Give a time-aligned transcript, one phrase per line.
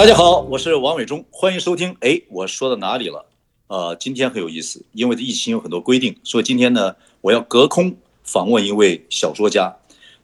[0.00, 1.94] 大家好，我是王伟忠，欢迎收听。
[2.00, 3.26] 哎，我说到哪里了？
[3.66, 9.76] 呃，今天很有意思，因为疫情有很多规定，所以今天呢，我要隔空访问一位小说家。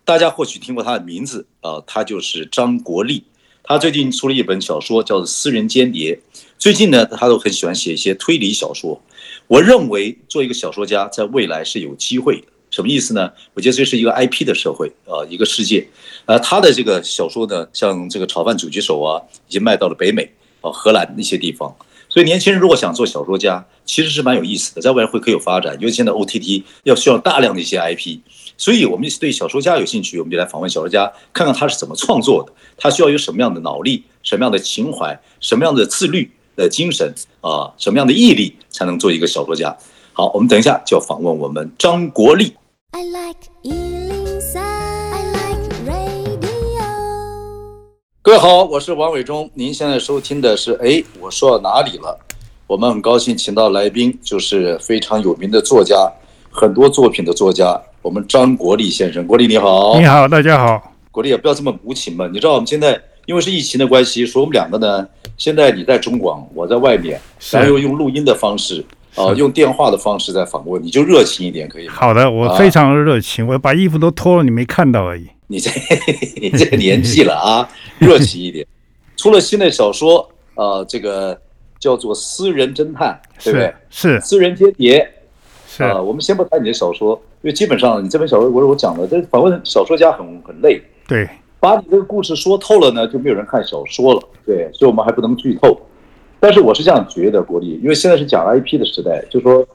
[0.02, 3.24] 大家或许听过他的名字啊、呃，他就是张国立。
[3.64, 6.18] 他最近出了一本小说，叫做《私人间谍》。
[6.58, 8.98] 最近呢，他都很喜欢写一些推理小说。
[9.46, 12.46] 我认为做一个小说家，在未来是有机会的。
[12.76, 13.32] 什么意思呢？
[13.54, 15.88] 我觉得这是一个 IP 的社会啊，一个世界。
[16.26, 21.74] 呃，他的这个小说呢，像这个《炒饭狙击手》啊，已经卖到了北美啊、荷兰那些地方。
[22.10, 25.74] 所以年轻人如果想做小说家，其实是蛮有意思的，在未来会可以有发展。
[25.80, 28.18] 尤其现在 OTT 要需要大量的一些 IP，
[28.58, 39.74] 所以我们对小说家有兴趣，我们就来访问小说家，看看他是怎么创作的，他需要有什么样的脑力、什么样的情怀、什么样的自律的精神啊，什么样的毅力，才能做一个小说家。
[40.12, 42.54] 好，我们等一下就要访问我们张国立。
[42.96, 44.58] I like 103.
[44.58, 46.80] I like radio.
[48.22, 49.50] 各位好，我是王伟忠。
[49.52, 52.18] 您现在收听的是哎，我说到哪里了？
[52.66, 56.10] 我们很高兴请到来宾，就是非常有名的作家，
[56.50, 59.26] 很多作品的作家，我们张国立先生。
[59.26, 60.94] 国立你好，你好，大家好。
[61.10, 62.26] 国立也不要这么无情嘛。
[62.28, 65.06] 你知道我们现在因为是疫情的关系，所以我们两个呢，
[65.36, 71.94] 现在你在中广，我在外面，然后又用录音的方式啊、呃，用电话的方式在访问，你就热情一点可以吗？
[71.94, 75.26] 好的，我非常热情，啊、我把衣服都脱了，你没看到而已。
[75.46, 75.70] 你这
[76.40, 77.68] 你这个年纪了啊，
[77.98, 78.66] 热情一点。
[79.16, 81.40] 出了新的小说，呃，这个
[81.78, 83.74] 叫做《私人侦探》，对不对？
[83.88, 84.20] 是。
[84.20, 85.08] 私人间谍。
[85.66, 85.82] 是。
[85.84, 90.82] 呃，我们先不谈你的小说，因为基本上你这本小说，我我讲了，这访问小说家很很累。
[91.08, 91.28] 对。
[91.58, 94.22] 把你这个故事说透了呢，就没有人看小说了。
[94.44, 95.80] 对，所以我们还不能剧透。
[96.46, 99.66] 但是我是这样觉得，国立，因为现在是讲 IP 的时代，就是说。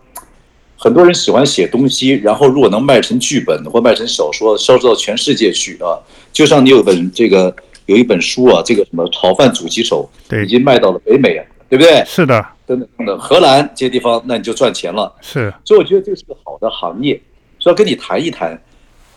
[0.84, 5.94] 很多人喜欢写东西，然后如果能卖成剧本或卖成小说，销售到全世界去啊，
[6.34, 7.56] 就像你有本这个
[7.86, 11.40] 有一本书啊，这个什么炒饭狙击手，对，已经卖到了北美，
[11.70, 12.04] 对不对？
[12.08, 15.14] 是的，等等等等，荷兰这些地方，那你就赚钱了。
[15.22, 17.14] 是，所以我觉得这是个好的行业，
[17.60, 18.60] 所以要跟你谈一谈，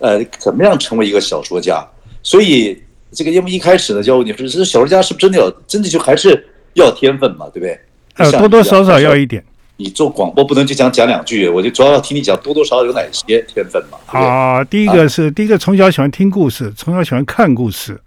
[0.01, 1.83] 呃，怎么样成为一个小说家？
[2.23, 2.79] 所以
[3.11, 7.79] 这个因为一开始呢，教你说，这小说家是不是真的要真的就还是要天分嘛，对不对？
[8.17, 9.43] 呃，多多少少要一点。
[9.77, 13.99] 你做广播不能就讲讲两句，我就主要要听你讲多多少少有哪些天分嘛。
[14.07, 18.01] 啊，第一个是、啊、第一个从小喜欢听故事，从小喜欢看故事。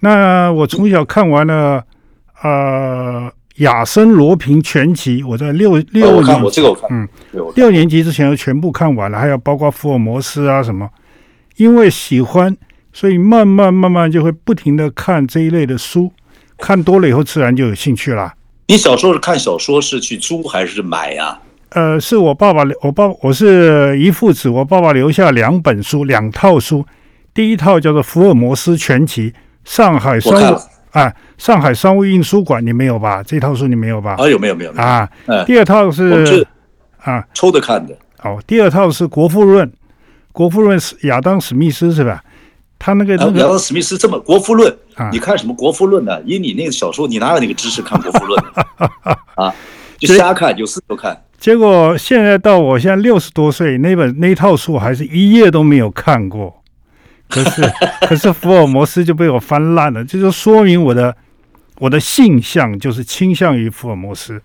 [0.00, 1.84] 那我从小看完了
[2.42, 7.08] 呃亚森罗平全集，我在六六年，我这个我看，嗯，
[7.54, 10.88] 六年级之前全部看完了，还有包括福尔摩斯啊什么。
[11.56, 12.56] 因为喜欢，
[12.92, 16.10] 所以慢慢慢慢就会不停的看这一类的书，
[16.60, 18.32] 看多了以后自然就有兴趣了。
[18.68, 21.38] 你小时候是看小说是去租还是买呀？
[21.70, 26.84] 呃，是我爸爸，我爸我是一父子，我爸爸留下两本书，两套书。
[27.32, 29.30] 第一套叫做《福尔摩斯全集》，
[29.64, 30.56] 上海商务
[30.90, 33.22] 啊，上海商务印书馆，你没有吧？
[33.22, 34.16] 这套书你没有吧？
[34.18, 35.08] 啊，有没有没有啊？
[35.46, 36.46] 第二套是
[37.02, 37.96] 啊，抽着看的。
[38.24, 39.68] 哦，第二套是《国富论》，
[40.32, 42.22] 《国富论》是亚当史密斯是吧？
[42.80, 46.18] 他那个那个，亚当史密斯这么《国富论》啊，你看什么《国富论》呢？
[46.24, 48.42] 以你那个小时候，你哪有那个知识看《国富论》
[49.34, 49.54] 啊？
[49.98, 51.22] 就瞎看，有事就看。
[51.38, 56.62] 结果现在到我现在六十多岁，那本那套书还是一页都没有看过。
[57.28, 57.62] 可是
[58.08, 61.14] 可是福尔摩斯就被我翻烂了，这就说明我的
[61.80, 64.40] 我的性向就是倾向于福尔摩斯。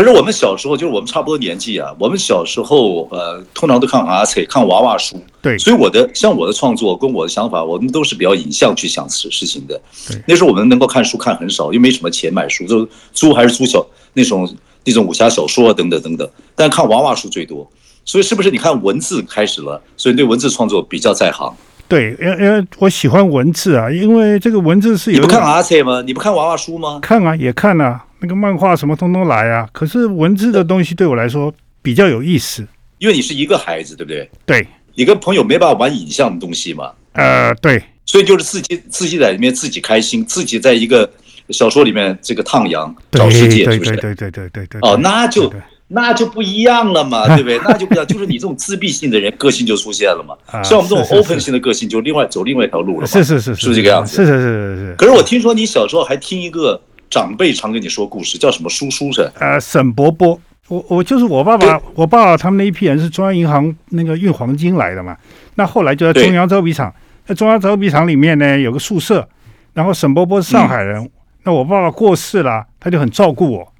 [0.00, 1.94] 可是我们小时候，就是我们差不多年纪啊。
[1.98, 5.22] 我们小时候，呃，通常都看阿彩，看娃娃书。
[5.42, 9.78] 对，所以我的像我的创作跟我的想法，我们都是比较影像去想事事情的。
[10.08, 14.50] 对，那时候我们能够看书看很少，又没什么钱买书，就租还是租小那种
[14.84, 16.26] 那种武侠小说等等等等。
[16.54, 17.70] 但看娃娃书最多，
[18.06, 19.78] 所以是不是你看文字开始了？
[19.98, 21.54] 所以对文字创作比较在行。
[21.86, 25.18] 对，因因为我喜欢文字啊，因为这个文字是有。
[25.18, 26.00] 你不看阿彩吗？
[26.00, 27.00] 你不看娃娃书吗？
[27.02, 28.06] 看啊，也看啊。
[28.20, 29.68] 那个漫画什么通通来啊！
[29.72, 32.66] 可是文字的东西对我来说比较有意思，
[32.98, 34.28] 因为你是一个孩子，对不对？
[34.44, 36.90] 对，你跟朋友没办法玩影像的东西嘛。
[37.12, 41.10] 呃，对，所以就是自己自己在里面自己开心，自己在一个
[41.48, 43.96] 小说里面这个徜徉找世界，是不是？
[43.96, 44.80] 对对对对对对。
[44.82, 45.52] 哦，那就
[45.88, 47.58] 那就不一样了嘛， 对不对？
[47.64, 50.36] 那就不一样，就是你这种自闭性的人，个性就出现了嘛。
[50.62, 53.06] 像我们这种 open 性的个性，就另外走另外一条路了嘛。
[53.06, 54.14] 是是是，是这个样子。
[54.14, 54.94] 是是是是是。
[54.98, 56.80] 可是我听说你小时候还听一个。
[57.10, 59.30] 长辈常跟你说故事，叫什么叔叔是？
[59.40, 65.16] 呃，沈伯伯，我我就是我爸爸，我爸爸他们那一批人是中央银行那个运黄金来的嘛。
[65.56, 66.94] 那后来就在中央造币厂，
[67.26, 69.28] 在中央造币厂里面呢有个宿舍，
[69.74, 71.10] 然后沈伯伯是上海人，嗯、
[71.42, 73.72] 那我爸爸过世了，他就很照顾我，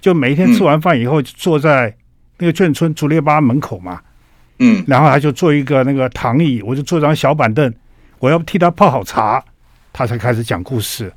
[0.00, 1.94] 就每一天吃完饭以后就坐在
[2.38, 4.00] 那个眷村竹列巴门口嘛。
[4.58, 7.72] 嗯，然后他就坐一个那个躺椅，我就坐张小板凳，
[8.18, 9.42] 我要替他泡好茶，
[9.92, 11.12] 他才开始讲故事。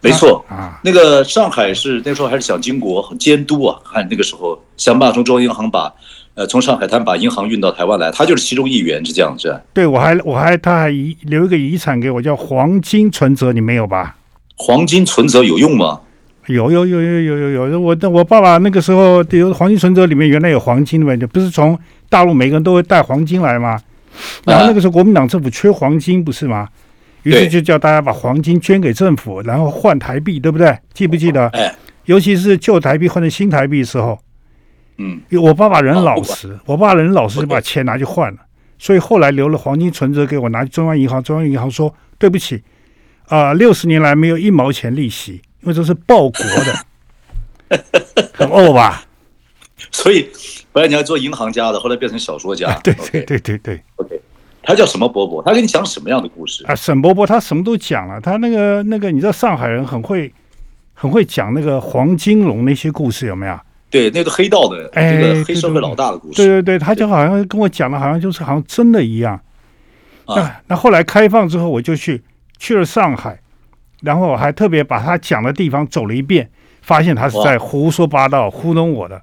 [0.00, 5.92] 没错啊，那个上海是那时候还是蒋经国很监督啊，看那个时候想办法从中央银行把
[6.34, 9.60] 呃从上海滩把银行运到台湾来，他就是其中一员，是这样子。
[9.74, 14.16] 对，我还我还他还遗留一个遗产给我，叫黄金存折，你没有吧？
[14.56, 16.00] 黄金存折有用吗？
[16.46, 21.78] 有有有有有有有，我我爸爸那个时候有黄金存折里面原来有黄金的嘛，就不是从。
[22.10, 23.78] 大陆每个人都会带黄金来吗，
[24.46, 26.66] 然后那个时候国民党政府缺黄金不是吗？
[27.22, 30.78] 于是就叫大家把黄金捐给政府，然后换台币，对不对？
[30.94, 31.46] 记不记得？
[31.48, 31.74] 哎
[32.04, 34.18] 尤其是旧台币换成新台币的时候，
[34.96, 38.38] 嗯，我爸爸人老实，我爸爸人老实就把钱拿去换了，
[38.78, 42.62] 所以后来留了黄金存折给我，拿去中央银行，中央银行说对不起，
[43.26, 47.78] 啊，六十年来没有一毛钱利息，因为这是报国的，
[48.32, 49.04] 很 傲吧？
[49.90, 50.28] 所以。
[50.70, 52.72] 本来你要做银行家的，后来变成小说家。
[52.84, 53.82] 对对对对对。
[53.96, 54.17] OK，
[54.68, 55.42] 他叫什么伯伯？
[55.42, 56.74] 他给你讲什么样的故事啊？
[56.74, 58.20] 沈伯伯他什么都讲了。
[58.20, 60.30] 他那个那个，你知道上海人很会
[60.92, 63.58] 很会讲那个黄金龙那些故事有没有？
[63.88, 66.36] 对，那个黑道的，哎，这个黑社会老大的故事。
[66.36, 69.40] 对对对，他就好像跟我讲的，好像就是好像真的一样。
[70.26, 72.22] 啊，那那后来开放之后，我就去
[72.58, 73.40] 去了上海，
[74.02, 76.50] 然后我还特别把他讲的地方走了一遍。
[76.82, 79.20] 发现他是在胡说八道，糊弄我的。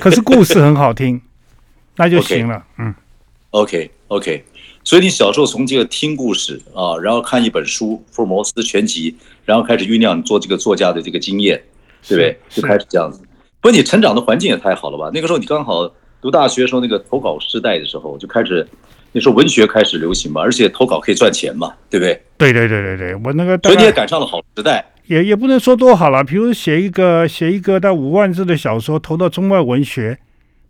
[0.00, 1.20] 可是故事很好听，
[1.96, 2.64] 那就 行了。
[2.78, 2.94] 嗯
[3.50, 4.44] ，OK OK。
[4.84, 9.10] 所以你小时候从这个听故事啊，然后看一本书《福尔摩斯全集》，
[9.44, 11.60] 然后开始酝酿做这个作家的这个经验，
[12.06, 12.38] 对不对？
[12.48, 13.20] 就开始这样子。
[13.60, 15.10] 不过你成长的环境也太好了吧？
[15.12, 18.64] 那个时候你刚好读大学的时候，那个投稿时代的时候就开始，
[19.10, 22.22] 那时候文学开始流行嘛，而且投稿可以赚钱嘛，对不对？
[22.38, 24.84] 对对对对对，我那个，所以你也赶上了好时代。
[25.06, 30.18] 也也不能说多好了，比如写一个写一个到五万字的小说，投到中外文学，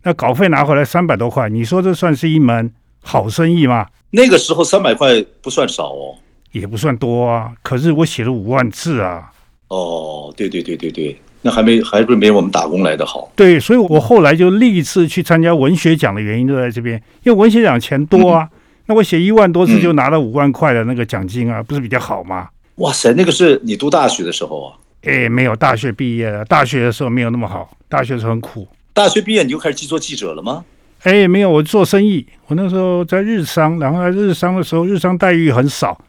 [0.03, 2.71] 那稿费拿回来三百多块，你说这算是一门
[3.07, 3.87] 好生意吗？
[4.09, 6.15] 那个时候三百块不算少哦，
[6.51, 7.53] 也不算多啊。
[7.63, 9.31] 可是我写了五万字啊。
[9.69, 13.31] 哦，对对对对对，那还没还不是没我们打工来的好。
[13.35, 18.49] 对，所以我后来就历次去参加文学奖的原因就在这边，因为文学奖钱多啊。
[18.51, 22.49] 嗯、那我写一万多字就拿了五万块的那个奖金啊，嗯、不是比较好吗？
[22.75, 24.75] 哇塞，那个是你读大学的时候啊？
[25.03, 26.43] 哎，没有，大学毕业了。
[26.45, 28.67] 大学的时候没有那么好，大学的时候很苦。
[28.93, 30.65] 大学毕业你就开始去做记者了吗？
[31.03, 32.25] 哎，没有，我做生意。
[32.47, 35.99] 我那时候在日商，然后在日商的时候，日商待遇很少，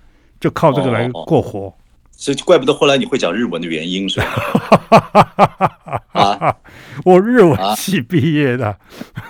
[0.40, 1.60] 就靠这个来过活。
[1.60, 1.74] 哦哦、
[2.16, 6.02] 所以怪不得后来你会讲日文的原因是吧？
[6.12, 6.56] 啊，
[7.04, 8.76] 我日文系毕业的，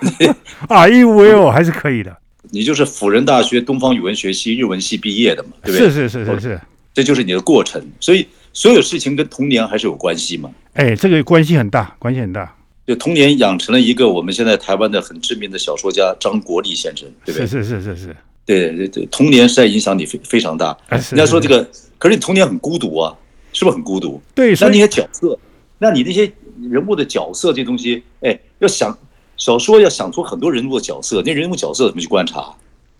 [0.69, 2.17] 啊，一五 L 还是可以的。
[2.51, 5.91] 你就是辅仁大学东方语文学系日文系毕业的嘛，对不对？
[5.91, 6.61] 是是是是是，
[6.95, 7.85] 这就是你的过程。
[8.01, 10.51] 所以所有事情跟童年还是有关系嘛？
[10.75, 12.55] 哎，这个关系很大，关系很大。
[12.89, 17.47] 就童年养成了一个我们现在台湾的很知名的小说家张国立先生，对不对？
[17.47, 20.75] 是是是是是，对对对，童年实在影响你非非常大。
[20.89, 21.69] 人家说这个，
[21.99, 23.15] 可是你童年很孤独啊，
[23.53, 24.19] 是不是很孤独？
[24.35, 25.39] 对，那那些角色，
[25.79, 26.33] 那你那些
[26.71, 28.97] 人物的角色这东西，哎，要想。
[29.37, 32.53] 小说要想出很多人物的角色，那人物角色怎么去观察？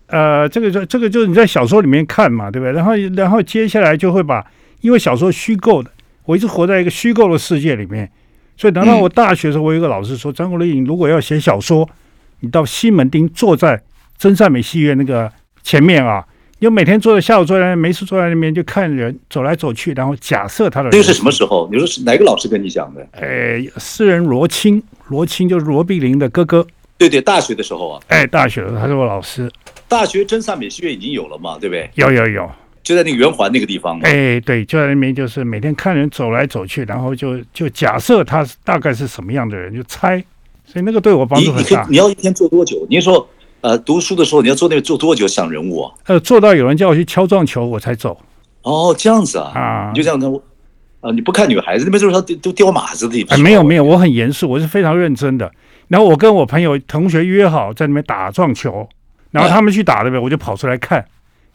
[0.07, 2.71] 呃，这个就这个就是你在小说里面看嘛，对不对？
[2.71, 4.49] 然后然后接下来就会把，
[4.79, 5.91] 因为小说虚构的，
[6.23, 8.09] 我一直活在一个虚构的世界里面，
[8.59, 11.89] 所以等到我大学的时候，我有一个老师说，张国立，你如果要写小说，
[12.41, 13.81] 你到西门町坐在
[14.17, 15.31] 真善美戏院那个
[15.63, 16.25] 前面啊。
[16.59, 20.89] 就每天坐在下午坐在没事坐在那边就看人走来走去，然后假设他的。
[20.89, 21.69] 这个是什么时候？
[21.71, 23.07] 你说是哪个老师跟你讲的？
[23.13, 26.67] 哎，诗人罗青，罗青就是罗碧玲的哥哥。
[26.97, 28.01] 对对，大学的时候啊。
[28.07, 29.49] 哎，大学的时候他是我老师。
[29.87, 31.57] 大学真善美戏院已经有了嘛？
[31.57, 31.89] 对不对？
[31.95, 32.51] 有有有，
[32.89, 34.01] 就在那个圆环那个地方嘛。
[34.05, 40.23] 哎，对，就在那边，就是每天看人走来走去，然后就就假设他大概是什么样的人，就猜。
[40.65, 41.83] 所以那个对我帮助很大。
[41.83, 42.85] 你，你要一天做多久？
[42.89, 43.27] 你说。
[43.61, 45.91] 呃，读书的时候你要坐那个坐多久想人物啊？
[46.05, 48.17] 呃，做到有人叫我去敲撞球我才走。
[48.61, 49.51] 哦，这样子啊？
[49.53, 50.25] 啊，你就这样子。
[51.01, 53.37] 啊，你不看女孩子那边就是他都掉马子的地方。
[53.37, 55.51] 哎，没有没有，我很严肃，我是非常认真的。
[55.89, 58.87] 然后我跟我朋友同学约好在那边打撞球，
[59.31, 60.23] 然后他们去打对不对？
[60.23, 61.05] 我就跑出来看，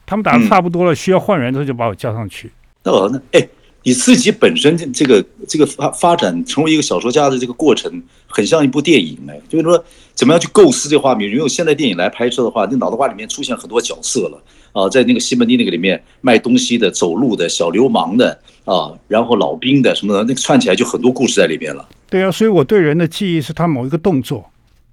[0.05, 2.51] 他们打的差不多了，需要换人的时候就把我叫上去。
[2.83, 3.47] 哦，那哎。
[3.87, 9.85] 你自己本身这个这个发发展成为一个小说家的这个过程，很像一部电影哎，就是说
[10.15, 11.31] 怎么样去构思这个画面。
[11.31, 21.87] 如果现在电影来拍摄的话，那脑袋瓜里面出现很多角色了，啊，在那个西门町那个里面卖东西的、走路的、小流氓的啊，然后老兵的什么的，那个串起来就很多故事在里面了。
[22.09, 24.43] 对啊，所以我对人的记忆是他某一个动作，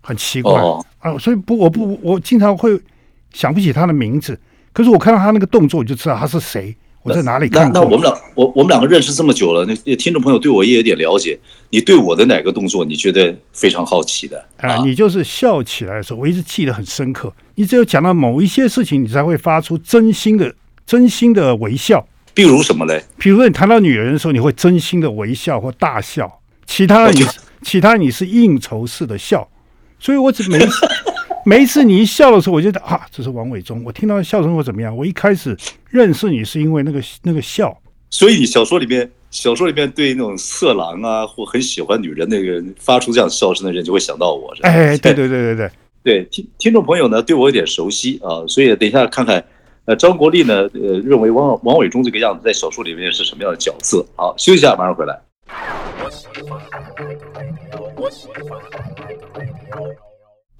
[0.02, 2.78] 很奇怪、哦、啊，所以不，我不，我经常会
[3.32, 4.38] 想不起他的名字，
[4.72, 6.74] 可是我看到他那个动作，我就知道他是谁。
[7.02, 7.80] 我在哪里看过？
[7.80, 11.36] 那，那我们俩，我我们两个认识这么久了，那听众朋友对我也有点了解。
[11.70, 14.44] 你对我的哪个动作你觉得非常好奇的？
[14.58, 17.32] 啊，你就是笑起来的时候，我一直记得很深刻。
[17.56, 20.54] 你只有讲到某一些事情，你才会发出真心的、
[20.86, 22.06] 真心的微笑。
[22.32, 23.02] 比如什么嘞？
[23.18, 26.40] 比如说你谈到女人的时候，你会真心的微笑或大笑。
[26.66, 27.26] 其他的你，
[27.62, 29.48] 其他你是应酬式的笑。
[29.98, 30.86] 所以我只每一次。
[31.44, 33.82] 每一次你一笑的时候，我觉得啊，这是王伟忠。
[33.84, 34.96] 我听到笑声会怎么样？
[34.96, 35.56] 我一开始
[35.90, 37.76] 认识你是因为那个那个笑。
[38.10, 44.54] 所以你小说里面，小说里面对那种色狼啊，或很喜欢女人那个人发出这样笑声的人，就会想到我。
[44.62, 45.70] 哎，对对对对对
[46.04, 49.44] 对，听听众朋友呢对我有点熟悉啊，所以等一下看看，
[49.86, 54.06] 呃，张国立呢，呃，认为王王伟忠这个样子在小说里面是什么样的角色？
[54.14, 55.20] 好，休息一下，马上回来。
[57.96, 58.08] 我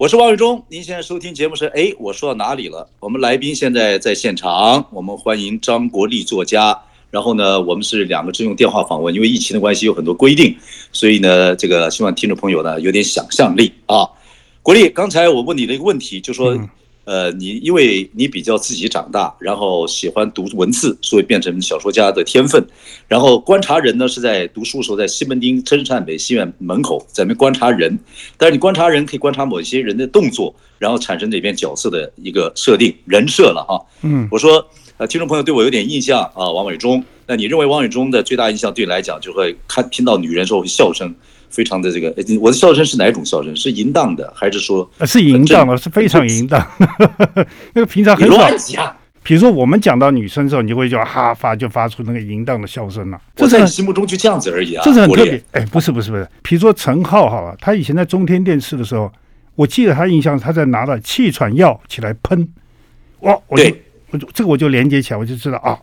[0.03, 2.85] 我是王伟忠，您现在收听节目是哎，我说到哪里了？
[2.99, 6.77] 我们来宾现在在现场，我们欢迎张国立作家。
[7.09, 10.53] 然后呢，我们是两个只用电话访问，因为疫情的关系有很多规定，
[10.91, 14.05] 所以呢，这个希望听众朋友呢有点想象力啊。
[14.61, 16.53] 国立，刚才我问你的一个问题，就说。
[17.05, 22.65] 嗯呃，你因为你比较自己长大，然后喜欢读文字，所以变成小说家的天分。
[23.09, 27.99] 然后观察人呢，是在读书的时候，在西门町真善美戏院门口在那观察人。
[28.37, 33.85] 但是你观察人可以观察某些人的动作，然后产生里边角色的一个设定人设了哈。
[34.01, 34.65] 嗯，我说
[34.97, 37.03] 呃，听众朋友对我有点印象啊，王伟忠。
[37.27, 41.13] 那你认为王伟忠的最大印象对你来讲，就会看听到女人时候笑声。
[41.53, 43.55] 非常的这个，我的笑声是哪种笑声？
[43.55, 44.89] 是淫荡的，还是说？
[45.05, 46.67] 是淫荡的，是非常淫荡。
[47.73, 48.95] 那个平常很少。
[49.21, 53.21] 比如说我们讲到女生的时候，你就会就哈发，就发出那个淫荡的笑声了。
[53.35, 54.81] 这在你心目中就这样子而已啊。
[54.83, 55.41] 这是很特别。
[55.51, 56.27] 哎，不是不是不是。
[56.41, 59.09] 比如说陈浩好了，他以前在中天电视的时候，
[59.55, 62.49] 我记得他印象他在拿了气喘药起来喷，
[63.19, 63.63] 哇，我就
[64.09, 65.79] 我就这个我就连接起来，我就知道啊，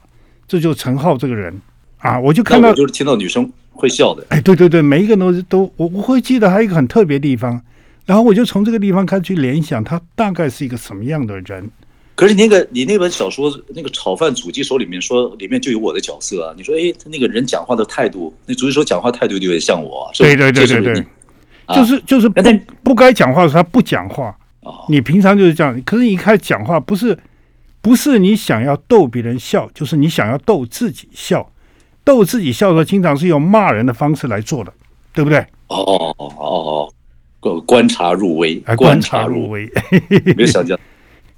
[0.47, 1.59] 这就是陈浩这个人
[1.99, 3.51] 啊，我就看到就是听到女生。
[3.81, 7.61] 会笑的，哎，对对对，每一个都是都，我我会记得还有一个很特别的地方，
[8.05, 11.69] 然后我就从这个地方开始去联想，他大概是一个什么样的人。
[12.15, 16.53] 可是那个你那本小说那个炒饭主机手里面说，里面就有我的角色啊。
[16.55, 20.11] 你说，哎，他那个人讲话的态度，那主机手讲话态度就有点像我。
[20.19, 21.07] 对对对对对，
[21.75, 22.43] 就是就是不
[22.83, 24.37] 不该讲话的时候他不讲话。
[24.91, 27.19] 你平常就是这样，可是你一开始讲话不是
[27.81, 31.51] 不是你想要逗别人笑，就是你想要逗自己笑。
[32.11, 34.73] 逗自己笑的时候，经常是用骂人的方式来做的，
[35.15, 35.39] 对不对？
[35.69, 36.93] 哦哦哦
[37.41, 39.71] 哦，观察入微，观察入微，
[40.37, 40.77] 没有想象。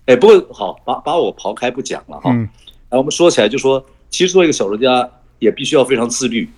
[0.06, 2.30] 哎，不过好，把把我刨开不讲了哈。
[2.32, 2.48] 嗯。
[2.88, 5.06] 哎，我们说起来就说，其实做一个小说家
[5.40, 6.48] 也必须要非常自律。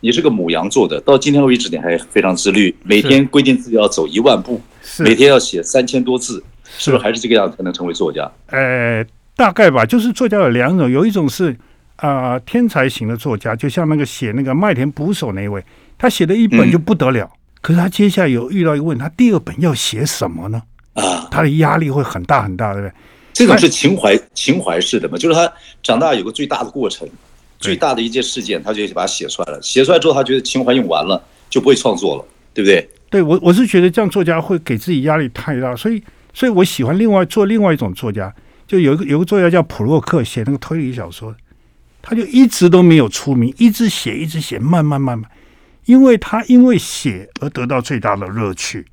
[0.00, 4.60] 你是个母羊座的，到今天为止你还非常自律，每天规定自己要走一万步，
[4.98, 6.44] 每天要写三千多字，
[6.76, 8.30] 是不是还是这个样子才能成为作家？
[8.48, 9.02] 呃，
[9.34, 9.86] 大概吧。
[9.86, 11.56] 就是作家有两种，有一种是。
[11.96, 15.64] 啊、呃，天才型的作家，就像那个写那个《麦田捕手》那一位，
[15.96, 17.24] 他写的一本就不得了。
[17.24, 20.62] 嗯、可是他接下来有遇到一个问题，他第二本要写什么呢？
[20.94, 22.94] 啊，他的压力会很大很大，对不对？
[23.32, 25.16] 这种是情怀情怀式的嘛？
[25.16, 25.50] 就是他
[25.82, 27.08] 长大有个最大的过程，
[27.58, 29.62] 最大的一件事件，他就把它写出来了。
[29.62, 32.86] 写出来之后，他觉得情怀用完了，就不会创作了，对不对？
[33.08, 36.02] 对，我我是觉得这样作家会给自己压力太大，所以
[36.34, 38.34] 所以我喜欢另外做另外一种作家，
[38.66, 41.34] 就有一个有个作家叫普洛克，写那个推理小说。
[42.02, 45.30] 他就一直都没有出名，一直写，一直写，慢慢慢慢，
[45.84, 48.84] 因为他因为写而得到最大的乐趣，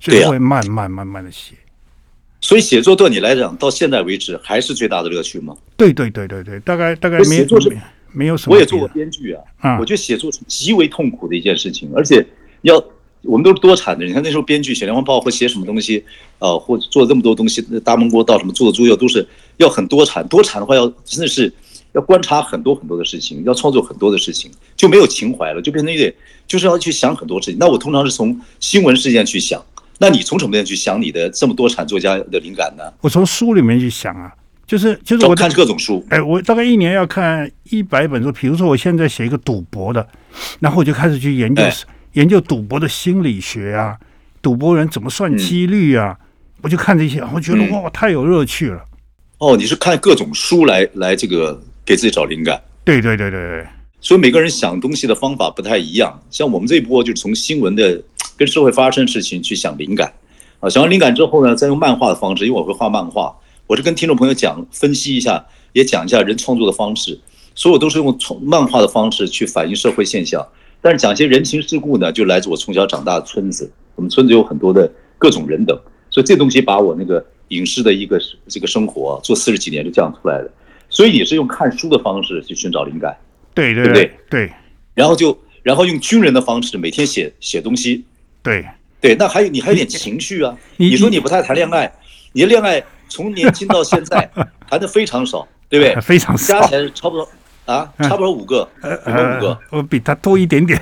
[0.00, 1.54] 所以会慢慢慢慢的写。
[2.40, 5.56] 所以写作对你来讲，到现在为止还是最大的乐趣吗？
[5.76, 7.74] 对对对对对，大概大概没写作是
[8.10, 8.54] 没有什么。
[8.56, 12.26] 我也做过编剧啊，啊，我觉得写作是极为痛苦的一件事情，而且
[12.62, 12.84] 要
[13.22, 16.04] 我们都是多产的，你看那时候编剧写连环报或写什么东西，
[16.40, 19.26] 呃，或者做这么多东西，大闷锅到什么做猪肉都是
[19.58, 21.52] 要很多产，多产的话要真的是。
[21.94, 26.12] 要观察很多很多的事情，要创作很多的事情，就没有情怀了，就变成一点，
[26.46, 27.56] 就是要去想很多事情。
[27.58, 29.64] 那我通常是从新闻事件去想，
[29.98, 32.82] 那你从什么样去想你的这么多产作家的灵感呢？
[33.00, 34.32] 我从书里面去想啊，
[34.66, 38.32] 就是就是我看各种书，哎，我大概一年要看一百本书。
[38.32, 40.04] 比如说我现在写一个赌博的，
[40.58, 41.72] 然后我就开始去研究、哎、
[42.14, 43.96] 研究赌博的心理学啊，
[44.42, 46.26] 赌博人怎么算几率啊，嗯、
[46.62, 48.82] 我就看这些，我觉得哇，太有乐趣了。
[49.38, 51.62] 哦，你是看各种书来来这个。
[51.84, 53.66] 给自己找灵感，对对对对对，
[54.00, 56.20] 所以每个人想东西的方法不太一样。
[56.30, 58.02] 像我们这一波就是从新闻的
[58.36, 60.12] 跟社会发生的事情去想灵感，
[60.60, 63.34] 啊，想完灵感之后呢，再用漫画的方式，因为我会画漫画，
[63.66, 67.18] 我是跟听众朋友讲分析一下，也讲一下人创作的方式，
[67.54, 70.46] 所有都是用从漫画的方式去反映社会现象。
[70.80, 73.70] 但是讲一些人情世故呢，就来自我从小长大的村子。
[73.94, 75.78] 我们村子有很多的各种人等，
[76.10, 80.50] 所以这东西把我那个影视的一个这个生活做四十几年就这样出来的。
[80.94, 83.14] 所以也是用看书的方式去寻找灵感，
[83.52, 84.52] 对对对对对。
[84.94, 88.04] 然后就然后用军人的方式每天写写东西，
[88.44, 88.64] 对
[89.00, 89.16] 对。
[89.16, 90.56] 那还有你还有点情绪啊？
[90.78, 91.92] 你说你不太谈恋爱，
[92.32, 94.30] 你的恋爱从年轻到现在
[94.70, 95.98] 谈的非常少，对不对？
[96.00, 97.28] 非常少，加起来差不多
[97.64, 99.58] 啊，差不多五个，呃五个。
[99.70, 100.80] 我比他多一点点。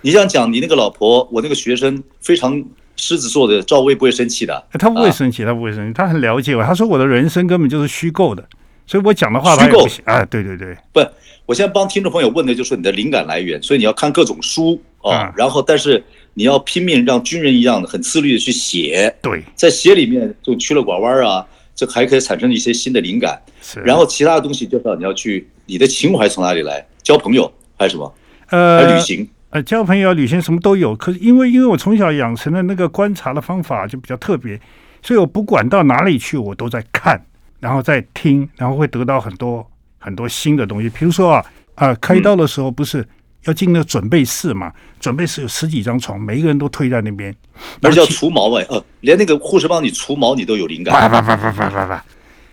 [0.00, 2.60] 你这样讲你那个老婆，我那个学生非常
[2.96, 6.64] 狮子座的赵薇不会生气的，他不会生气，他不会生气，他很了解我。
[6.64, 8.44] 他说我的人生根本就是虚构的。
[8.86, 11.00] 所以我讲的话虚构啊，对对对，不，
[11.44, 16.02] 我现在帮听众朋友问的就是你的灵感来源，所以你要看各种书啊，然后但是
[16.34, 26.86] 你要拼命让军人一样的很自律的去写，对，在写里面就曲了拐弯啊，这还可以产生一些新的灵感，是，然后其他的东西就是你要去，你的情怀从哪里来？
[27.02, 28.14] 交朋友还是什么？
[28.50, 29.28] 呃，还旅行？
[29.50, 30.94] 呃，交朋友、旅行什么都有。
[30.94, 34.60] 可是因为因为我从小养成的那个观察的方法就比较特别，
[35.02, 37.20] 所以我不管到哪里去，我都在看。
[37.66, 39.68] 然后再听，然后会得到很多
[39.98, 40.88] 很多新的东西。
[40.88, 41.44] 比如说啊
[41.74, 43.04] 啊、呃，开刀的时候不是
[43.46, 44.72] 要进那个准备室嘛？
[45.00, 47.34] 准备室有十几张床，每一个人都推在那边，
[47.80, 50.94] 那叫除毛哎，呃，连那个护士帮你除毛，你都有灵感。
[50.94, 52.04] 啪啪啪啪啪啪啪，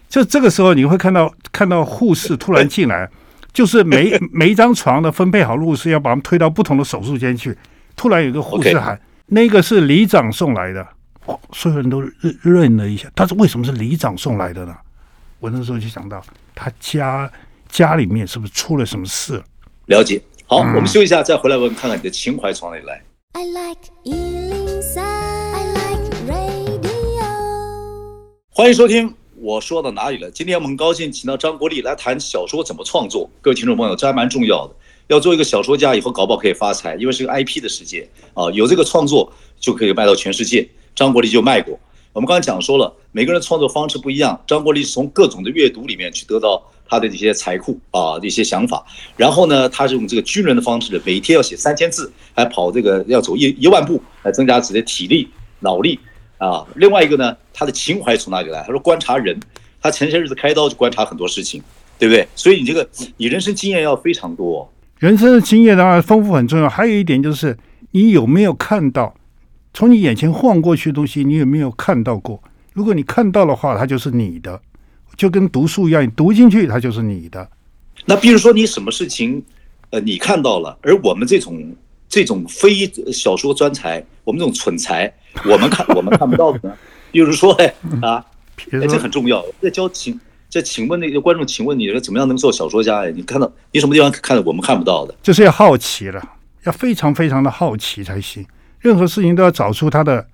[0.09, 3.07] 就这个时候你会看到看到护士突然进来，
[3.53, 7.55] 就是每 每一张床的分配好护士要把他们推到不同的手术间去。
[7.95, 8.99] 突然有个护士喊：“okay.
[9.27, 10.87] 那个是里长送来的。”
[11.25, 14.75] 哦，所有人都认认了一下，他是：“为什么是里长送来的呢？”
[15.43, 16.23] 我那时候就想到，
[16.55, 17.29] 他家
[17.67, 19.43] 家里面是不是出了什么事？
[19.87, 20.21] 了解。
[20.47, 23.03] 好，嗯、我们休息一下，再回来我们，看看你的情怀从哪里来。
[23.33, 27.25] I like 103, I like radio。
[28.51, 30.31] 欢迎收听，我说到哪里了？
[30.31, 33.29] 今天我们很高兴请到张国立来谈小说怎么创作。
[33.41, 34.73] 各位听众朋友，这还蛮重要的。
[35.07, 39.29] 要做一个小说家，以后搞不好可以发财，因为是个 IP 的世界啊，有这个创作
[39.59, 40.65] 就可以卖到全世界。
[40.95, 41.77] 张国立就卖过。
[42.13, 44.39] 我们刚才讲说了，每个人创作方式不一样。
[44.45, 48.85] 张国立是从各种的阅读里面去得到他的这些财库啊，这些想法。
[49.17, 55.27] 然后呢，他是用这个军人的方式，每天要写三千字，还跑这个要走一一万步，来增加自己的体力、
[55.59, 55.99] 脑力
[56.37, 56.63] 啊。
[56.75, 58.61] 另外一个呢，他的情怀从哪里来？
[58.61, 59.39] 他说观察人，
[59.81, 61.63] 他前些日子开刀就观察很多事情，
[61.97, 62.27] 对不对？
[62.35, 64.71] 所以你这个你人生经验要非常多。
[64.99, 67.57] 人生的经验当然丰富很重要，还有一点就是
[67.89, 69.15] 你有没有看到。
[69.73, 72.41] 从你眼前晃过去的东西，你有没有看到过？
[72.73, 74.61] 如果你看到的话，它就是你的，
[75.17, 77.49] 就跟读书一样，你读进去，它就是你的。
[78.05, 79.43] 那比如说你什么事情，
[79.89, 81.75] 呃，你看到了，而我们这种
[82.07, 85.11] 这种非小说专才，我们这种蠢才，
[85.45, 86.75] 我们看我们看不到的呢？
[87.11, 88.23] 比如说，哎啊，
[88.71, 89.43] 哎，这很重要。
[89.61, 92.99] 在教请在请问那个观众，请问你怎么样能做小说家？
[93.05, 95.15] 哎，你看到你什么地方看到我们看不到的？
[95.23, 96.21] 就是要好奇了，
[96.63, 98.45] 要非常非常的好奇才行。
[98.83, 100.27] 任何事情都要找出他的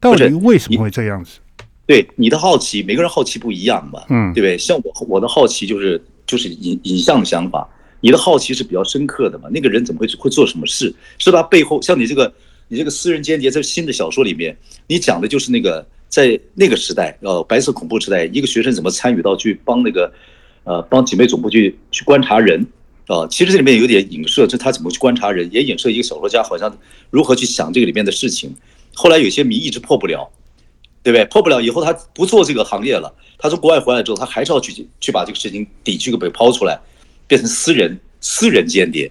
[0.00, 1.38] 到底为什么会这样子？
[1.86, 4.58] 对你的好奇，每个人好奇不一样嘛，嗯，对不对？
[4.58, 7.68] 像我我的好奇就是就是影影像的想法，
[8.00, 9.48] 你的好奇是比较深刻的嘛。
[9.52, 10.92] 那个人怎么会会做什么事？
[11.18, 12.32] 是他背后像你这个
[12.66, 14.56] 你这个私人间谍，在新的小说里面，
[14.88, 20.12] 你讲的就是那个在那个时代，呃，白色恐怖时代，一个学生怎么参与到去帮那个
[20.64, 22.66] 呃帮警备总部去去观察人。
[23.08, 26.72] 啊，其实这里面有点影射，就他怎么去观察人，也影射一个小说家好像
[27.10, 28.54] 如何去想这个里面的事情。
[28.94, 30.30] 后来有些谜一直破不了，
[31.02, 31.24] 对不对？
[31.24, 33.12] 破不了以后，他不做这个行业了。
[33.38, 36.78] 他从国外回来之后，他还是要去去把这个事情底去给被抛出来，
[37.26, 39.10] 变成私人私人间谍，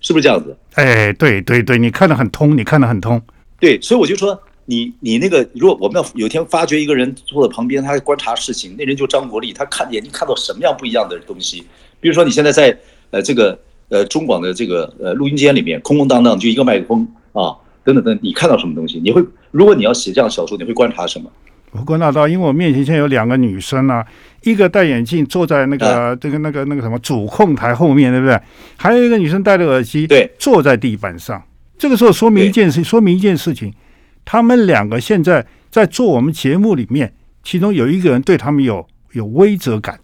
[0.00, 0.56] 是不是这样子？
[0.74, 3.22] 哎，对对对，你看得很通，你看得很通。
[3.60, 11.64] 对，所以我就说，你你那个，如果我们要有一天发掘一个人坐在旁边，他在观察事情，那人就张国立，他看眼睛看到什么样不一样的东西？
[12.00, 12.76] 比如说你现在在。
[13.10, 19.00] 呃，这个呃，中广的这个呃录音间里面空空荡荡，就一个麦克风啊，等等等，你看到什么东西？
[19.02, 21.30] 你会，如果你要写这样小说，你会观察什么？
[21.70, 24.02] 我观察到，因为我面前现在有两个女生啊，
[24.42, 28.40] 一个戴眼镜坐在那个、啊、这个那个那个什么主控台后面，对不对？
[28.76, 31.42] 还有一个女生戴着耳机，对，坐在地板上。
[31.76, 33.72] 这个时候说明一件事，说明一件事情，
[34.24, 40.00] 他们两个现在在做我们节目里面，其中有一个人对他们有有威责感，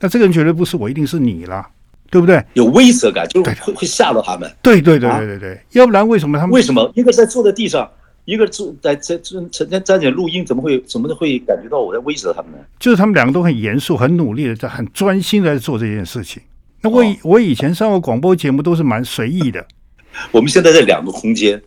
[0.00, 1.66] 那这个人绝对不是我，一定是你了。
[2.12, 2.44] 对不对？
[2.52, 4.48] 有威慑感，就是会会吓到他们。
[4.60, 6.52] 对对对对对对，要不然为什么他们？
[6.52, 7.90] 为什么一个在坐在地上，
[8.26, 12.58] 一个坐在在在成天在那录音，怎么会怎么会感觉到我在威慑他们呢？
[12.78, 16.42] 就是他们两个都很严肃、很努力的在很专心的在做这件事情。
[16.82, 19.64] 那我以我以前上过广播节目都是蛮随意的。
[20.30, 21.58] 我们现在在两个空间，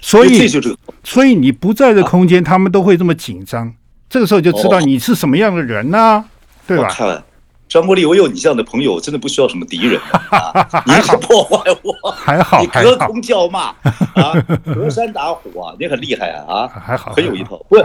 [0.00, 3.74] 所以这就是所以你不在这空间，他们都会这么紧张。
[4.08, 6.24] 这个时候就知道你是什么样的人呐、啊，
[6.68, 6.88] 对吧？
[6.88, 7.24] 看
[7.70, 10.82] 张国立，我有你这样的朋友，真的不需要什么敌人、 啊。
[10.84, 13.68] 你是破坏我，还好，你隔空叫骂
[14.14, 14.34] 啊，
[14.74, 17.56] 隔山打虎啊，你很厉害啊啊，还好，很有一套。
[17.68, 17.76] 不，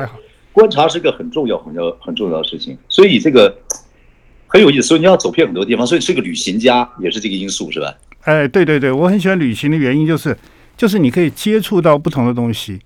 [0.52, 3.56] 观察是个很重要、很要、很重要的事情，所以这个
[4.48, 4.88] 很有意思。
[4.88, 7.94] 所以你要走遍很多地方，所以是个旅行家，也是这个因素，是吧？
[8.24, 10.36] 哎，对对对，我很喜欢旅行的原因就是，
[10.76, 12.80] 就是你可以接触到不同的东西。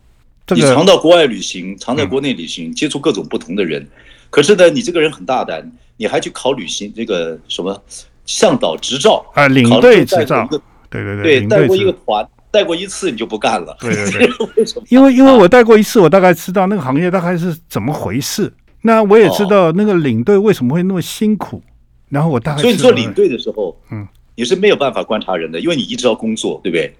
[0.46, 3.88] 这个、你常到国外旅行，常在国内旅行，嗯、接触各种不同的人。
[4.30, 7.82] 可是呢，你这个人很大胆，你还去考旅行这个什么
[8.26, 10.48] 向导执照啊，领队执照。
[10.90, 13.76] 对对对，对，带过一个团，带过一次你就不干了。
[13.80, 14.86] 对对对， 为什么？
[14.90, 18.52] 因为因为我带过一次，我大概知道那个行业大概是怎么回事。
[18.82, 21.62] 那我也知道那个领队为什么会那么辛苦。
[22.08, 24.08] 然后我大概所以你做领队的时候，嗯。
[24.36, 26.96] 你是没有办法观察人的，因为你一直要工作，对不对？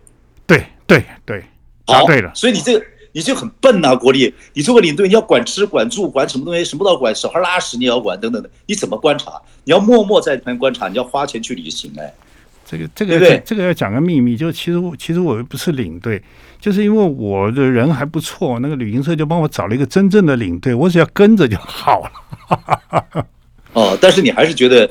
[0.46, 1.42] 对对对，
[1.86, 2.30] 答对了。
[2.36, 4.34] 所以你这个你就很笨呐、啊，国立。
[4.54, 8.50] 你做个领队，你要管吃管住管什么东西，什么都要管，小孩拉屎你也要管，等等的。
[8.66, 9.34] 你怎么观察？
[9.64, 12.14] 你要默默在旁边观察，你要花钱去旅行哎。
[12.66, 16.22] 这个这个对对这个要讲个秘密，就其实其实我又不是领队，
[16.60, 23.26] 就是因为我的人还不错，那个旅行社就帮我找了一个真正的领队，我只要跟着就好了。
[23.74, 24.90] 哦，但是你还是觉得。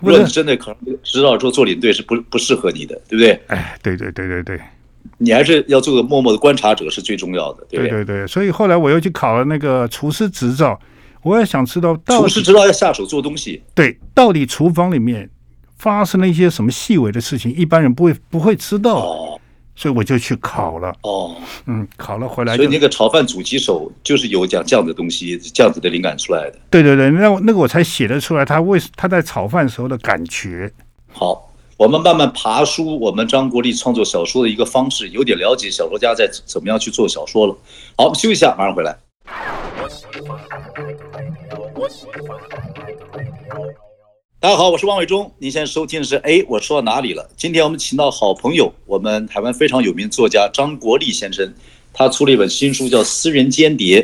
[0.00, 3.32] 如果你真的可能知道说做领队是不不适合你的，对不对？
[3.48, 4.60] 哎，对对对对对，
[5.16, 7.90] 你还是要做个默默的观察者是最重要的，对不对？
[7.90, 10.78] 对对对，所以后来我又去考了那个厨师执照，
[11.22, 15.30] 我也想知道到厨师执照要下手做东西，对，到底厨房里面
[15.78, 18.96] 发生了一些什么细微的事情，一般人不会不会知道。
[18.96, 19.40] 哦
[19.80, 22.56] 所以我就去考了哦，嗯，考了回来。
[22.56, 26.58] 所以那个炒饭煮鸡手就是有讲这样的东西，这样子的灵感出来的。
[26.68, 30.68] 对对对，那那个我才写得出来，他为他在炒饭时候的感觉。
[31.12, 31.47] 好，
[31.78, 37.56] 我们慢慢爬书我们张国立创作小说的一个方式，有点了解小说家在怎么样去做小说了。
[37.96, 38.98] 好，我们休息一下，马上回来。
[44.40, 45.32] 大家好，我是王伟忠。
[45.38, 47.30] 您现在收听的是哎，我说到哪里了？
[47.36, 51.54] 今天我们请到好朋友，我们台湾非常有名作家张国立先生，
[51.92, 54.02] 他出了一本新书叫《私人间谍》。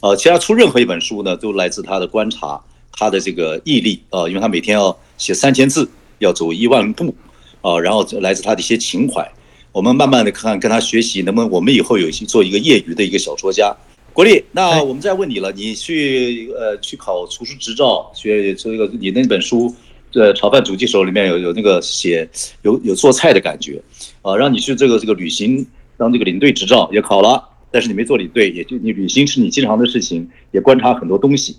[0.00, 5.88] 呃，其他出任何一本书呢，都来自他的观察，他的这个毅力啊、呃，因为他每天要写三千字，
[6.24, 7.14] 要走一万步
[7.60, 9.30] 啊、呃，然后来自他的一些情怀。
[9.70, 13.74] 我们慢慢的看，跟他学习，能不能我们以后有些做一个业余的一个小说家。
[14.12, 19.74] 国立，那我们再问你了，你去呃去考厨师执照，学这个你那本书，
[20.12, 22.28] 呃炒饭煮鸡手里面有有那个写
[22.62, 23.82] 有有做菜的感觉，
[24.22, 31.56] 啊，让你去这个这个旅行当这个领队执照也考了，但是你没做领队，也就你旅行是你经常的事情，也观察很多东西，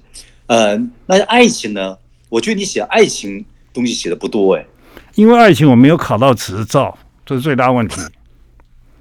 [0.47, 1.97] 呃，那爱情呢？
[2.29, 3.43] 我觉得你写爱情
[3.75, 4.65] 东西写的不多哎，
[5.13, 8.01] 因为爱情我没有考到执照，这是最大问题。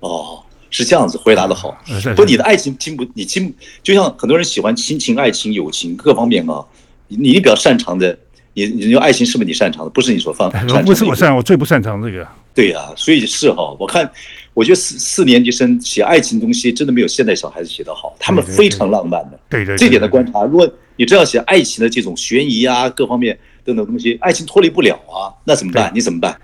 [0.00, 0.40] 哦。
[0.76, 1.72] 是这样子回答的好，
[2.16, 6.64] 不，你的爱情听不，你听，就像很多人喜欢亲情、爱情、友情各方面啊，
[7.06, 8.18] 你你比较擅长的，
[8.54, 9.90] 你你用爱情是不是你擅长的？
[9.90, 10.50] 不是你所放，
[10.84, 12.26] 不是我擅长，我最不擅长这个。
[12.52, 14.10] 对呀、啊，所以是哈，我看，
[14.52, 19.38] 我觉得四四年级生写爱情东西真的没有现在小孩子写的好，他们非常浪漫的。
[19.48, 25.90] 对对，这点的观察，如果你这样写爱情的这种悬疑啊，各方面等等东西，爱情脱离不了啊，那怎么办？
[25.94, 26.38] 你怎么办？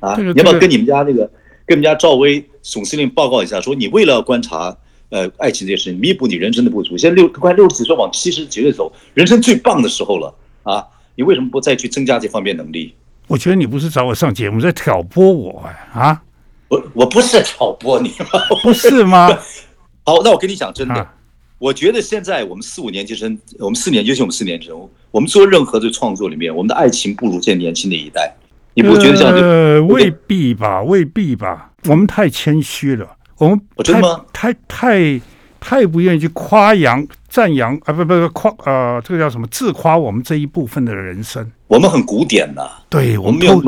[0.00, 1.30] 啊，你要不要跟你们家那个？
[1.64, 4.76] 跟我们家赵薇总司令报告一下，说你为了观察，
[5.10, 6.96] 呃，爱情这些事情，弥补你人生的不足。
[6.96, 10.84] 现在六快六十几岁，往七十几岁走，人生最棒的时候了啊！
[11.14, 12.94] 你为什么不再去增加这方面能力？
[13.28, 15.62] 我觉得你不是找我上节目，在挑拨我
[15.94, 16.20] 啊！
[16.68, 18.40] 我我不是挑拨你吗？
[18.62, 19.28] 不是吗？
[20.04, 21.14] 好，那我跟你讲真的，啊、
[21.62, 28.34] 我觉得现在我们四五年级生，我们四年，尤其我们四年级生，我们做任何的创作里面，我们的爱情不如现在年轻的一代。
[28.74, 29.40] 你不觉得这样就？
[29.40, 31.70] 呃，未必吧，未必吧。
[31.84, 35.20] 我们太谦虚了，我们太太太
[35.60, 37.92] 太不愿意去夸扬、赞扬啊！
[37.92, 39.46] 不不不夸呃，这个叫什么？
[39.46, 41.48] 自夸我们这一部分的人生。
[41.68, 43.62] 我们很古典的，对我们偷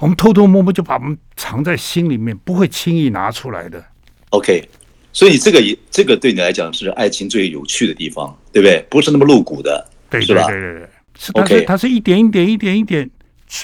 [0.00, 3.84] 我们偷偷摸摸就把我们藏在心里面，不会轻易拿出来的。
[4.30, 4.68] OK，
[5.16, 8.84] 所以这个也这个对你来讲是爱情最有趣的地方，对不对？
[8.90, 13.10] 不是那么露骨的，对对对对对，是它是它是一点一点一点一点。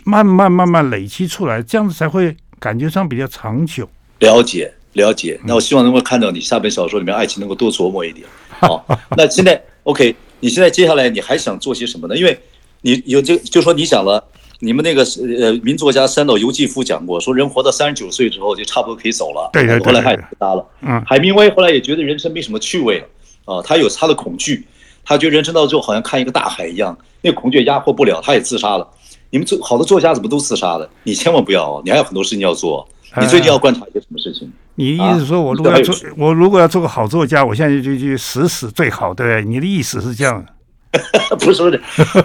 [0.04, 3.86] 慢慢慢慢累积出来，这样子才会感觉上比较长久。
[4.20, 8.24] 了解了解，那我希望能够看到你下本小说里面爱情能够多琢磨一点。
[8.48, 8.86] 好，
[9.18, 12.16] 那现在 OK，你现在接下来你还想做些什么呢？
[12.16, 12.38] 因为
[12.80, 14.24] 你有这就说你想了，
[14.64, 15.02] 你们那个
[15.40, 19.50] 呃名作家三岛由纪夫讲过，说人活到三十九岁之后就差不多可以走了。
[19.52, 19.86] 对对对。
[19.86, 20.64] 后来他也不搭了。
[20.82, 21.02] 嗯。
[21.04, 23.06] 海明威后来也觉得人生没什么趣味了
[23.44, 24.64] 啊，他有他的恐惧，
[25.04, 28.88] 他觉得人生到最后好像看一个大海一样，那个恐惧压迫不了，他也自杀了。
[29.30, 30.88] 你们做好的作家怎么都自杀了？
[31.02, 32.88] 你千万不要，你还有很多事情要做。
[33.20, 34.46] 你最近要观察一些什么事情？
[34.46, 39.44] 啊、你意思说我如果要做，我如果要做个好作家，我现在就去死死最好，对不对？
[39.44, 40.46] 你的意思是这样？
[41.40, 41.80] 不是不是，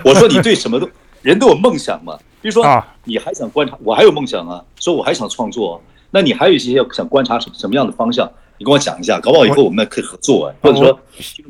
[0.06, 0.88] 我说你对什么都
[1.24, 2.18] 人都有梦想嘛。
[2.42, 8.32] 比如说你还想观察，我还有梦想啊，说我还想创作，那你还有一些要想观察什么什么样的方向？
[8.60, 10.92] 你跟我讲一下，搞不好以后我们可以合作，啊或者说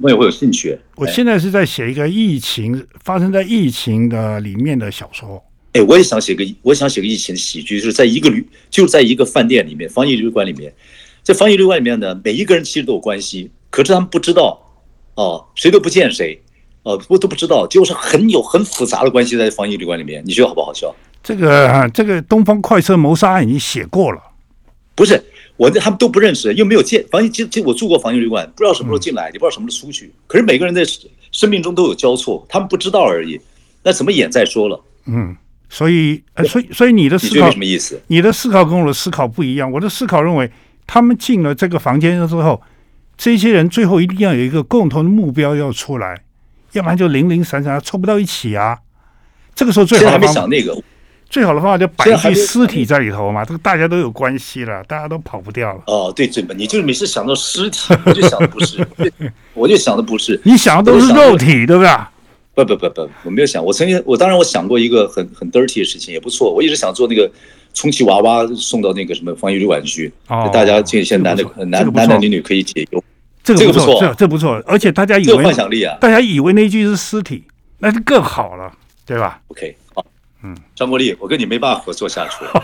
[0.01, 0.77] 朋友会有兴趣。
[0.95, 5.41] 我现在是在写一个疫情发生在疫情的里面的小说。
[5.73, 10.73] 哎，我也想写个，我想写个疫情的喜剧，就是在一个旅，就在一个饭店里面，防疫旅馆里面，
[11.23, 14.59] 在防疫旅馆里面呢，每一个人其实都有关系，可是他们不知道，
[15.15, 16.41] 哦，谁都不见谁，
[16.87, 20.95] 哦，不都不知道，就是很有很复杂的关系在防疫旅馆里面，你觉得好不好笑？
[21.21, 24.21] 这个这个东方快车谋杀案已经写过了，
[24.95, 25.21] 不是。
[25.57, 30.13] 我他们都不认识，又没有见防疫，其实我住过防疫旅馆，不知道什么时候进来，也不知道什么时候出去。
[30.27, 30.83] 可是每个人在
[31.31, 33.41] 生命中都有交错，他们不知道而已。
[33.81, 34.79] 那怎么演再说了？
[35.07, 35.35] 嗯，
[35.67, 37.99] 所以，呃，所以，所以你的思考什么意思？
[38.05, 39.71] 你的思考跟我的思考不一样。
[39.71, 40.47] 我的思考认为，
[40.85, 42.61] 他们进了这个房间之后，
[43.17, 46.21] 这些人最后一定要有一个共同的目标要出来，
[46.73, 48.77] 要不然就零零散散，凑不到一起啊。
[49.55, 50.77] 这个时候最好的还没想那个。
[51.29, 55.81] 最好的方法就摆一具尸体在里头嘛，这个大家都有关系了，大家都跑不掉了。
[55.87, 56.55] 哦，对，对吧？
[56.57, 58.87] 你就是每次想到尸体，我就想的不是，
[59.53, 61.91] 我就想的不是，你想的都是肉体，对不对？
[62.55, 66.53] 不不不不，我没有想，我曾经，我当然我想过一个很很 dirty 的事情，也不错。
[66.53, 67.29] 我一直想做那个
[67.73, 73.03] 充气娃娃送到那个什么防疫旅馆去，哦、大家这些男的男男男女女可以解忧。
[73.55, 77.43] 这个不错，这这不错，而且大家以为幻想力啊，大家以为那句是尸体，
[77.79, 78.71] 那就更好了，
[79.05, 80.05] 对吧？OK，好。
[80.43, 82.51] 嗯，张国立，我跟你没办法合作下去了。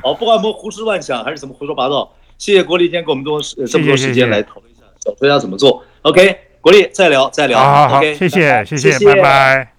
[0.00, 5.82] 好，不管我们胡思乱想还是怎么胡说八道，谢谢国立今天给我们多这么多时间来讨论一下小说家怎么做。
[6.02, 7.58] OK，国立再聊再聊。
[7.58, 9.77] 好，好，OK，谢谢谢谢，拜拜。